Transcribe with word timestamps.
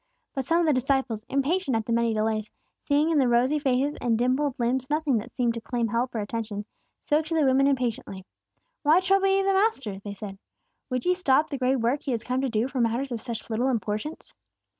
But 0.33 0.45
some 0.45 0.59
of 0.61 0.65
the 0.65 0.73
disciples, 0.73 1.27
impatient 1.29 1.77
at 1.77 1.85
the 1.85 1.93
many 1.93 2.11
delays, 2.15 2.49
seeing 2.85 3.11
in 3.11 3.19
the 3.19 3.27
rosy 3.27 3.59
faces 3.59 3.95
and 4.01 4.17
dimpled 4.17 4.55
limbs 4.57 4.89
nothing 4.89 5.19
that 5.19 5.35
seemed 5.35 5.53
to 5.53 5.61
claim 5.61 5.89
help 5.89 6.15
or 6.15 6.21
attention, 6.21 6.65
spoke 7.03 7.27
to 7.27 7.35
the 7.35 7.45
women 7.45 7.67
impatiently. 7.67 8.25
"Why 8.81 8.99
trouble 8.99 9.27
ye 9.27 9.43
the 9.43 9.53
Master?" 9.53 9.99
they 10.03 10.15
said. 10.15 10.39
"Would 10.89 11.05
ye 11.05 11.13
stop 11.13 11.51
the 11.51 11.59
great 11.59 11.75
work 11.75 12.01
He 12.01 12.13
has 12.13 12.23
come 12.23 12.41
to 12.41 12.49
do 12.49 12.67
for 12.67 12.81
matters 12.81 13.11
of 13.11 13.21
such 13.21 13.47
little 13.47 13.69
importance?" 13.69 14.33